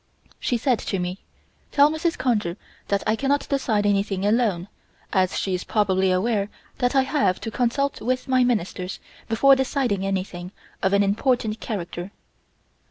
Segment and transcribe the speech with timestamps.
[0.39, 1.19] She said to me:
[1.71, 2.17] "Tell Mrs.
[2.17, 2.57] Conger
[2.87, 4.67] that I cannot decide anything alone,
[5.13, 10.03] as she is probably aware that I have to consult with my Ministers before deciding
[10.03, 12.09] anything of an important character.